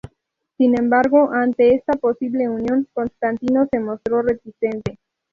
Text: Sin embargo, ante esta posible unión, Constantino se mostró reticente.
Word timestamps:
Sin 0.57 0.79
embargo, 0.79 1.31
ante 1.31 1.75
esta 1.75 1.93
posible 1.93 2.49
unión, 2.49 2.87
Constantino 2.91 3.67
se 3.71 3.79
mostró 3.79 4.23
reticente. 4.23 4.97